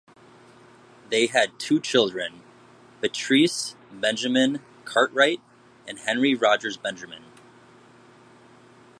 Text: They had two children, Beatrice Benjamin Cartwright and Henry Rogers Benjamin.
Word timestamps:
They 1.11 1.27
had 1.27 1.59
two 1.59 1.79
children, 1.79 2.41
Beatrice 3.01 3.75
Benjamin 3.91 4.61
Cartwright 4.83 5.41
and 5.87 5.99
Henry 5.99 6.33
Rogers 6.33 6.75
Benjamin. 6.77 7.21